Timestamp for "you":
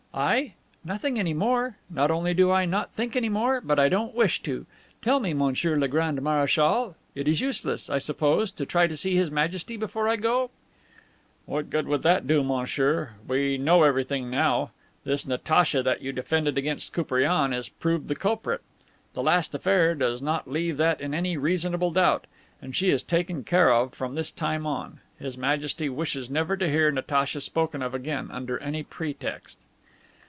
16.01-16.11